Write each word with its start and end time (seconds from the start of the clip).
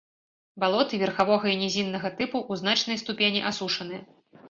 Балоты 0.63 0.99
верхавога 1.03 1.47
і 1.53 1.55
нізіннага 1.63 2.13
тыпу, 2.19 2.45
у 2.51 2.61
значнай 2.65 3.03
ступені 3.07 3.49
асушаныя. 3.55 4.01